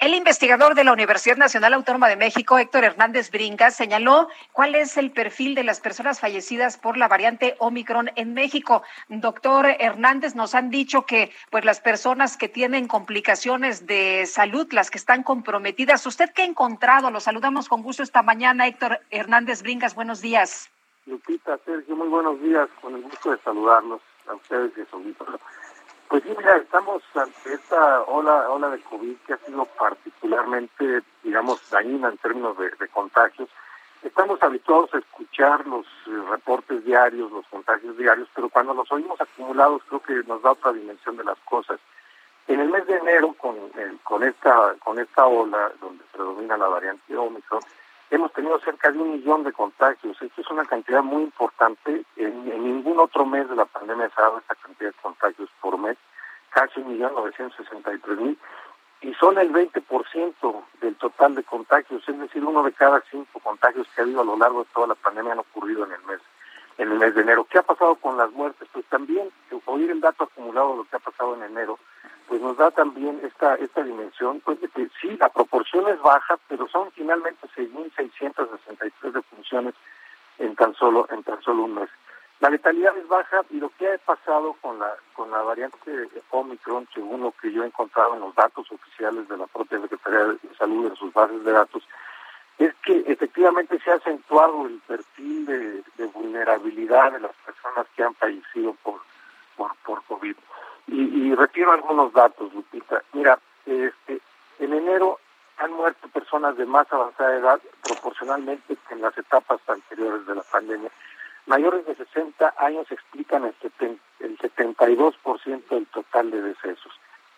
[0.00, 4.96] El investigador de la Universidad Nacional Autónoma de México, Héctor Hernández Bringas, señaló cuál es
[4.96, 8.82] el perfil de las personas fallecidas por la variante Omicron en México.
[9.10, 14.90] Doctor Hernández, nos han dicho que pues las personas que tienen complicaciones de salud, las
[14.90, 17.10] que están comprometidas, ¿usted qué ha encontrado?
[17.10, 19.94] Lo saludamos con gusto esta mañana, Héctor Hernández Bringas.
[19.94, 20.70] Buenos días.
[21.04, 22.70] Lupita, Sergio, muy buenos días.
[22.80, 25.14] Con el gusto de saludarlos a ustedes y a su.
[26.10, 31.70] Pues sí, mira, estamos ante esta ola, ola de COVID que ha sido particularmente, digamos,
[31.70, 33.48] dañina en términos de, contagios.
[34.02, 39.20] Estamos habituados a escuchar los eh, reportes diarios, los contagios diarios, pero cuando los oímos
[39.20, 41.78] acumulados creo que nos da otra dimensión de las cosas.
[42.48, 43.54] En el mes de enero, con,
[44.02, 47.62] con, esta, con esta ola donde predomina la variante Omicron,
[48.10, 50.20] hemos tenido cerca de un millón de contagios.
[50.20, 52.04] Esto es una cantidad muy importante.
[52.16, 55.78] En, ningún otro mes de la pandemia se ha dado esta cantidad de contagios por
[55.78, 55.96] mes,
[56.60, 58.38] casi un millón novecientos sesenta y tres mil,
[59.00, 63.88] y son el 20% del total de contagios, es decir, uno de cada cinco contagios
[63.94, 66.20] que ha habido a lo largo de toda la pandemia han ocurrido en el mes
[66.78, 67.46] en el mes de enero.
[67.50, 68.66] ¿Qué ha pasado con las muertes?
[68.72, 69.28] Pues también
[69.66, 71.78] oír el dato acumulado de lo que ha pasado en enero
[72.28, 76.38] pues nos da también esta esta dimensión, pues de que sí, la proporción es baja,
[76.48, 79.74] pero son finalmente 6.663 defunciones
[80.38, 81.88] en tan solo en tan solo un mes.
[82.38, 86.86] La letalidad es baja y lo que ha pasado con la con la variante Omicron,
[86.92, 90.54] según lo que yo he encontrado en los datos oficiales de la propia Secretaría de
[90.58, 91.82] Salud en sus bases de datos,
[92.58, 98.14] es que efectivamente se ha acentuado el perfil de, vulnerabilidad de las personas que han
[98.14, 99.00] fallecido por
[99.56, 100.36] por, por COVID.
[100.88, 103.02] Y, y retiro algunos datos, Lupita.
[103.12, 104.20] Mira, este,
[104.58, 105.18] en enero
[105.58, 110.42] han muerto personas de más avanzada edad proporcionalmente que en las etapas anteriores de la
[110.42, 110.90] pandemia.
[111.50, 116.92] Mayores de 60 años explican el, el 72% del total de decesos.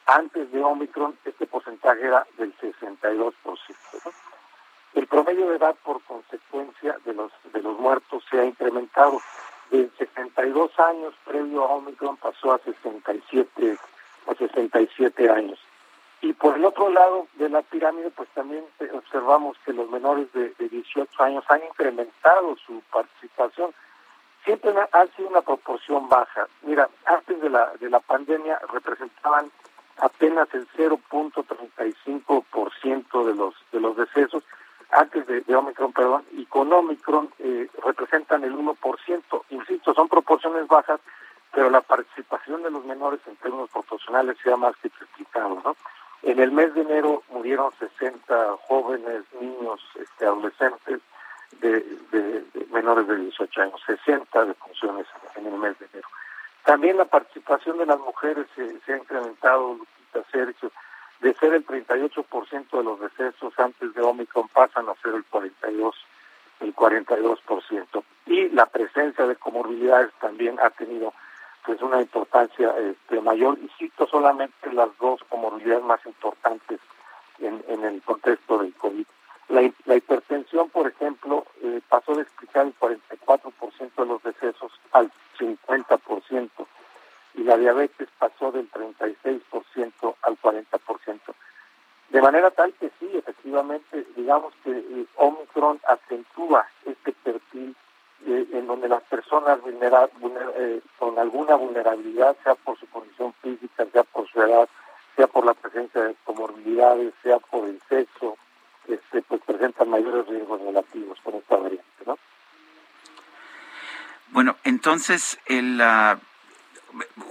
[0.05, 3.33] Antes de Omicron, este porcentaje era del 62%.
[4.93, 9.19] El promedio de edad por consecuencia de los, de los muertos se ha incrementado
[9.71, 13.79] de 62 años previo a Omicron pasó a 67,
[14.27, 15.59] a 67 años.
[16.21, 18.63] Y por el otro lado de la pirámide, pues también
[18.93, 23.73] observamos que los menores de, 18 años han incrementado su participación.
[24.45, 26.49] Siempre ha sido una proporción baja.
[26.63, 29.53] Mira, antes de la, de la pandemia representaban
[29.99, 34.43] apenas el 0.35% de los, de los decesos
[34.93, 39.43] antes de, Omicron, perdón, y con Omicron eh, representan el 1%.
[39.51, 41.01] Insisto, son proporciones bajas,
[41.53, 45.77] pero la participación de los menores en términos proporcionales se ha más que triplicado, ¿no?
[46.23, 51.01] En el mes de enero murieron 60 jóvenes, niños, este, adolescentes
[51.61, 51.99] de,
[52.83, 55.07] menores de 18 años, 60 defunciones
[55.37, 56.09] en el mes de enero.
[56.65, 60.73] También la participación de las mujeres se, ha incrementado, Lupita Sergio,
[61.21, 65.95] de ser el 38% de los decesos antes de Omicron pasan a ser el 42
[66.61, 68.05] el 42%.
[68.27, 71.13] Y la presencia de comorbilidades también ha tenido
[71.65, 76.81] pues una importancia este, mayor y cito solamente las dos comorbilidades más importantes
[77.39, 79.07] en el contexto del COVID.
[79.53, 85.13] La, la hipertensión, por ejemplo, eh, pasó de explicar el 44% de los decesos al
[85.39, 86.49] 50%
[87.35, 91.21] y la diabetes pasó del 36% al 40%.
[92.09, 97.77] De manera tal que sí, efectivamente, digamos que eh, Omicron acentúa este perfil
[98.27, 104.05] eh, en donde las personas eh, con alguna vulnerabilidad, sea por su condición física, sea
[104.05, 104.69] por su edad,
[105.17, 107.81] sea por la presencia de comorbilidades, sea por el
[109.63, 112.19] presentan mayores riesgos relativos con esta variante, ¿no?
[114.31, 115.81] Bueno, entonces el,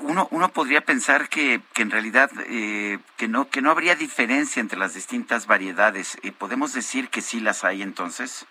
[0.04, 4.62] uno, uno podría pensar que, que en realidad eh, que no que no habría diferencia
[4.62, 6.18] entre las distintas variedades.
[6.24, 8.46] Eh, ¿Podemos decir que sí las hay entonces?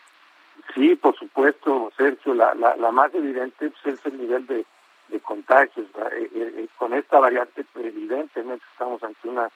[0.74, 2.34] Sí, por supuesto, Sergio.
[2.34, 4.66] La, la, la más evidente pues, es el nivel de,
[5.08, 5.86] de contagios.
[6.12, 9.48] Eh, con esta variante, pues, evidentemente estamos ante una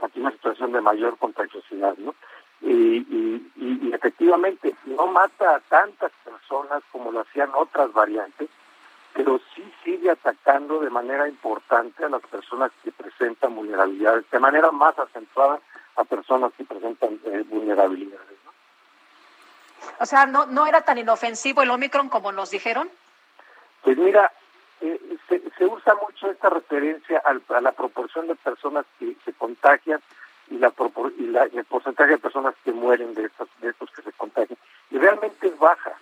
[0.00, 2.14] ante una situación de mayor contagiosidad, ¿no?
[2.60, 8.48] Y, y, y efectivamente no mata a tantas personas como lo hacían otras variantes,
[9.14, 14.70] pero sí sigue atacando de manera importante a las personas que presentan vulnerabilidades, de manera
[14.70, 15.60] más acentuada
[15.96, 18.38] a personas que presentan eh, vulnerabilidades.
[20.00, 22.88] O sea, ¿no, ¿no era tan inofensivo el Omicron como nos dijeron?
[23.82, 24.32] Pues mira,
[24.80, 30.00] eh, se, usa mucho esta referencia a la proporción de personas que se contagian
[30.50, 30.72] y, la,
[31.52, 34.58] y, el porcentaje de personas que mueren de estos, de estos que se contagian.
[34.90, 35.92] Y realmente es baja,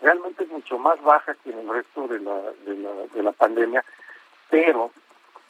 [0.00, 3.32] realmente es mucho más baja que en el resto de la, de la, de la
[3.32, 3.84] pandemia,
[4.50, 4.90] pero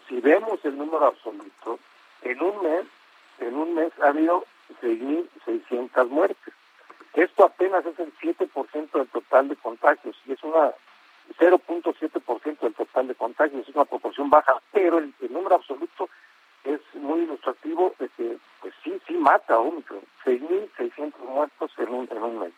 [0.09, 1.79] si vemos el número absoluto,
[2.23, 2.87] en un mes,
[3.41, 4.45] en un mes ha habido
[4.83, 6.55] 6.600 muertes.
[7.15, 10.73] Esto apenas es el 7% del total de contagios y es una
[11.39, 16.09] 0.7% del total de contagios, es una proporción baja, pero el, número absoluto
[16.65, 22.09] es muy ilustrativo de que pues sí, sí mata a Omicron, 6.600 muertos en un,
[22.11, 22.53] en un mes.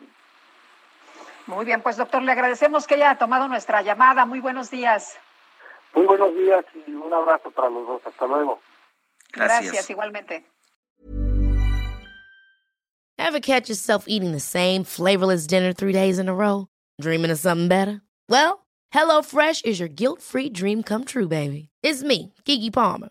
[1.46, 4.24] Muy bien, pues doctor, le agradecemos que haya tomado nuestra llamada.
[4.24, 5.18] Muy buenos días.
[5.94, 8.06] Muy buenos días y un abrazo para los dos.
[8.06, 8.60] Hasta luego.
[9.32, 10.44] Gracias, Gracias igualmente.
[13.18, 16.68] Ever catch yourself eating the same flavorless dinner three days in a row?
[17.00, 18.00] Dreaming of something better?
[18.28, 21.68] Well, HelloFresh is your guilt-free dream come true, baby.
[21.82, 23.10] It's me, Kiki Palmer.